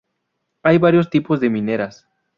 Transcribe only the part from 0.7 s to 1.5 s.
varios tipos